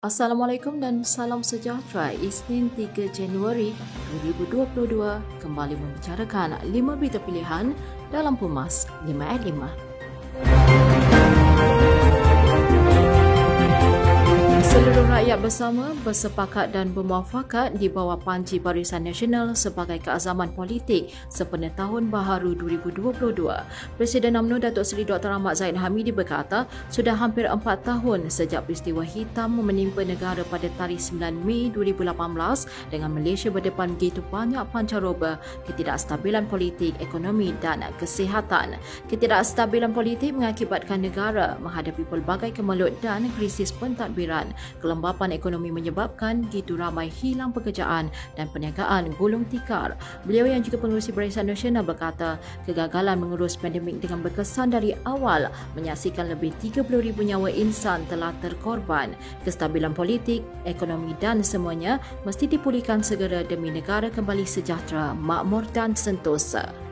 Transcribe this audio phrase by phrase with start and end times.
[0.00, 2.16] Assalamualaikum dan salam sejahtera.
[2.16, 3.76] Isnin 3 Januari
[4.24, 4.96] 2022
[5.44, 7.76] kembali membicarakan 5 berita pilihan
[8.08, 9.89] dalam Pumas 5 at 5.
[14.70, 21.74] Seluruh rakyat bersama bersepakat dan bermuafakat di bawah Panji Barisan Nasional sebagai keazaman politik sempena
[21.74, 23.50] Tahun Baharu 2022.
[23.98, 25.34] Presiden UMNO Datuk Seri Dr.
[25.34, 31.02] Ahmad Zaid Hamidi berkata, sudah hampir empat tahun sejak peristiwa hitam menimpa negara pada tarikh
[31.02, 38.78] 9 Mei 2018 dengan Malaysia berdepan begitu banyak pancaroba ketidakstabilan politik, ekonomi dan kesihatan.
[39.10, 47.08] Ketidakstabilan politik mengakibatkan negara menghadapi pelbagai kemelut dan krisis pentadbiran kelembapan ekonomi menyebabkan gitu ramai
[47.10, 49.94] hilang pekerjaan dan perniagaan gulung tikar.
[50.24, 56.28] Beliau yang juga pengurusi Barisan Nasional berkata, kegagalan mengurus pandemik dengan berkesan dari awal menyaksikan
[56.30, 59.12] lebih 30,000 nyawa insan telah terkorban.
[59.46, 66.89] Kestabilan politik, ekonomi dan semuanya mesti dipulihkan segera demi negara kembali sejahtera, makmur dan sentosa.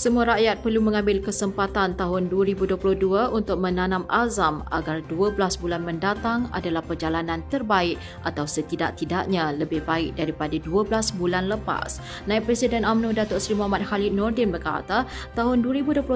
[0.00, 2.72] Semua rakyat perlu mengambil kesempatan tahun 2022
[3.36, 10.56] untuk menanam azam agar 12 bulan mendatang adalah perjalanan terbaik atau setidak-tidaknya lebih baik daripada
[10.56, 12.00] 12 bulan lepas.
[12.24, 15.04] Naib Presiden UMNO Datuk Seri Muhammad Khalid Nordin berkata,
[15.36, 16.08] tahun 2021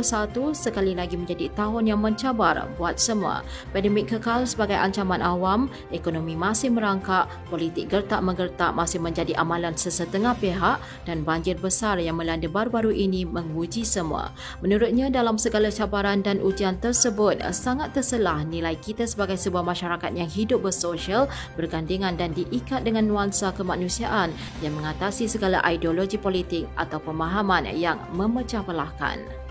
[0.56, 3.44] sekali lagi menjadi tahun yang mencabar buat semua.
[3.76, 10.80] Pandemik kekal sebagai ancaman awam, ekonomi masih merangkak, politik gertak-menggertak masih menjadi amalan sesetengah pihak
[11.04, 14.30] dan banjir besar yang melanda baru-baru ini menguji uji semua.
[14.62, 20.30] Menurutnya dalam segala cabaran dan ujian tersebut sangat terselah nilai kita sebagai sebuah masyarakat yang
[20.30, 21.26] hidup bersosial,
[21.58, 24.30] bergandengan dan diikat dengan nuansa kemanusiaan
[24.62, 29.43] yang mengatasi segala ideologi politik atau pemahaman yang memecah belahkan.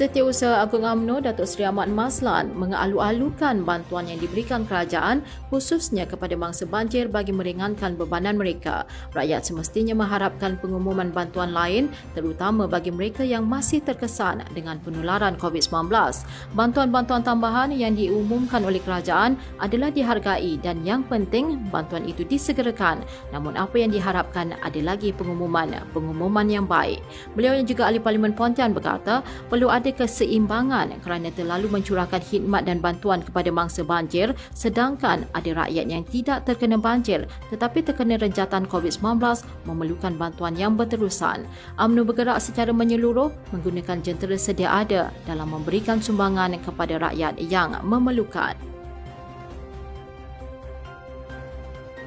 [0.00, 5.20] Setiausaha Agung UMNO Datuk Seri Ahmad Maslan mengalu-alukan bantuan yang diberikan kerajaan
[5.52, 8.88] khususnya kepada mangsa banjir bagi meringankan bebanan mereka.
[9.12, 15.92] Rakyat semestinya mengharapkan pengumuman bantuan lain terutama bagi mereka yang masih terkesan dengan penularan COVID-19.
[16.56, 23.04] Bantuan-bantuan tambahan yang diumumkan oleh kerajaan adalah dihargai dan yang penting bantuan itu disegerakan.
[23.36, 27.04] Namun apa yang diharapkan ada lagi pengumuman, pengumuman yang baik.
[27.36, 29.20] Beliau yang juga ahli Parlimen Pontian berkata
[29.52, 35.86] perlu ada keseimbangan kerana terlalu mencurahkan khidmat dan bantuan kepada mangsa banjir sedangkan ada rakyat
[35.90, 41.44] yang tidak terkena banjir tetapi terkena renjatan COVID-19 memerlukan bantuan yang berterusan.
[41.76, 48.69] UMNO bergerak secara menyeluruh menggunakan jentera sedia ada dalam memberikan sumbangan kepada rakyat yang memerlukan.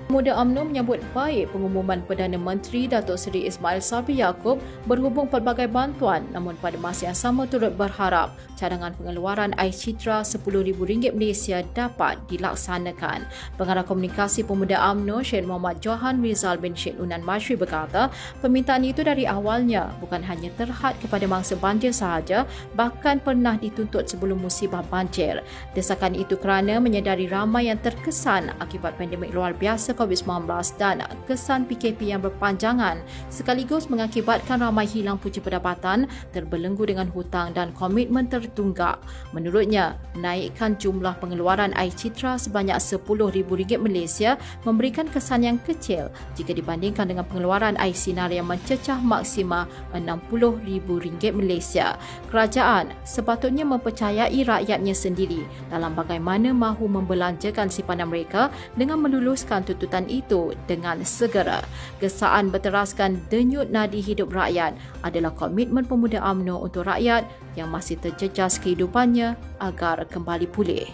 [0.03, 6.27] Pemuda UMNO menyambut baik pengumuman Perdana Menteri Datuk Seri Ismail Sabri Yaakob berhubung pelbagai bantuan
[6.35, 13.23] namun pada masa yang sama turut berharap cadangan pengeluaran ais citra RM10,000 Malaysia dapat dilaksanakan.
[13.55, 18.11] Pengarah Komunikasi Pemuda UMNO Syed Muhammad Johan Rizal bin Syed Unan Mashri berkata
[18.43, 22.43] permintaan itu dari awalnya bukan hanya terhad kepada mangsa banjir sahaja
[22.75, 25.39] bahkan pernah dituntut sebelum musibah banjir.
[25.71, 30.45] Desakan itu kerana menyedari ramai yang terkesan akibat pandemik luar biasa COVID-19
[30.77, 37.69] dan kesan PKP yang berpanjangan sekaligus mengakibatkan ramai hilang punca pendapatan, terbelenggu dengan hutang dan
[37.77, 38.97] komitmen tertunggak.
[39.31, 47.09] Menurutnya, naikkan jumlah pengeluaran air citra sebanyak RM10,000 Malaysia memberikan kesan yang kecil jika dibandingkan
[47.09, 51.97] dengan pengeluaran air sinar yang mencecah maksima RM60,000 Malaysia.
[52.31, 58.49] Kerajaan sepatutnya mempercayai rakyatnya sendiri dalam bagaimana mahu membelanjakan simpanan mereka
[58.79, 61.59] dengan meluluskan tuntutan tuntutan itu dengan segera.
[61.99, 67.27] Gesaan berteraskan denyut nadi hidup rakyat adalah komitmen pemuda UMNO untuk rakyat
[67.59, 70.87] yang masih terjejas kehidupannya agar kembali pulih.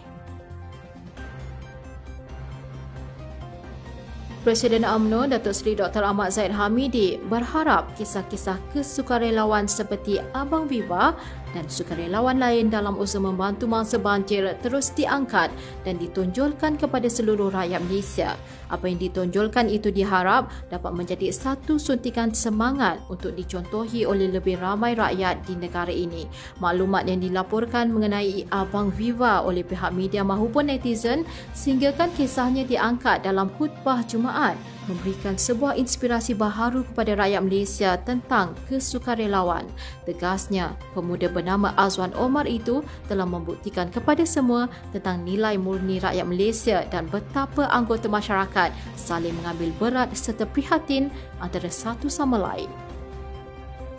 [4.39, 6.01] Presiden UMNO Datuk Seri Dr.
[6.01, 11.11] Ahmad Zaid Hamidi berharap kisah-kisah kesukarelawan seperti Abang Viva
[11.51, 15.51] dan sukarelawan lain dalam usaha membantu mangsa banjir terus diangkat
[15.83, 18.39] dan ditonjolkan kepada seluruh rakyat Malaysia.
[18.69, 24.93] Apa yang ditonjolkan itu diharap dapat menjadi satu suntikan semangat untuk dicontohi oleh lebih ramai
[24.93, 26.29] rakyat di negara ini.
[26.61, 31.25] Maklumat yang dilaporkan mengenai Abang Viva oleh pihak media maupun netizen
[31.57, 34.55] sehinggakan kisahnya diangkat dalam khutbah Jumaat
[34.89, 39.69] memberikan sebuah inspirasi baharu kepada rakyat Malaysia tentang kesukarelawan.
[40.09, 46.77] Tegasnya, pemuda bernama Azwan Omar itu telah membuktikan kepada semua tentang nilai murni rakyat Malaysia
[46.89, 52.88] dan betapa anggota masyarakat saling mengambil berat serta prihatin antara satu sama lain.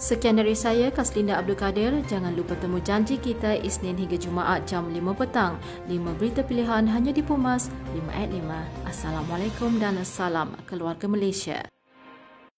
[0.00, 1.93] Sekian dari saya, Kaslinda Abdul Kadir.
[2.08, 5.61] Jangan lupa temu janji kita Isnin hingga Jumaat jam 5 petang.
[5.93, 8.88] 5 berita pilihan hanya di Pumas 5 at 5.
[8.88, 11.69] Assalamualaikum dan salam keluarga Malaysia.